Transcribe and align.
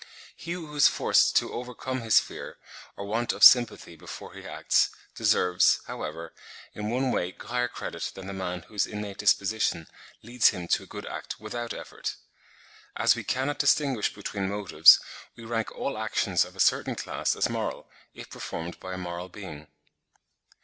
He 0.35 0.53
who 0.53 0.75
is 0.75 0.87
forced 0.87 1.35
to 1.35 1.53
overcome 1.53 2.01
his 2.01 2.19
fear 2.19 2.57
or 2.97 3.05
want 3.05 3.31
of 3.33 3.43
sympathy 3.43 3.95
before 3.95 4.33
he 4.33 4.47
acts, 4.47 4.89
deserves, 5.13 5.79
however, 5.85 6.33
in 6.73 6.89
one 6.89 7.11
way 7.11 7.31
higher 7.39 7.67
credit 7.67 8.11
than 8.15 8.25
the 8.25 8.33
man 8.33 8.61
whose 8.63 8.87
innate 8.87 9.19
disposition 9.19 9.87
leads 10.23 10.47
him 10.49 10.67
to 10.69 10.81
a 10.81 10.87
good 10.87 11.05
act 11.05 11.39
without 11.39 11.71
effort. 11.71 12.15
As 12.95 13.15
we 13.15 13.23
cannot 13.23 13.59
distinguish 13.59 14.11
between 14.11 14.49
motives, 14.49 14.99
we 15.35 15.45
rank 15.45 15.71
all 15.71 15.95
actions 15.95 16.45
of 16.45 16.55
a 16.55 16.59
certain 16.59 16.95
class 16.95 17.35
as 17.35 17.47
moral, 17.47 17.87
if 18.15 18.27
performed 18.27 18.79
by 18.79 18.95
a 18.95 18.97
moral 18.97 19.29
being. 19.29 19.67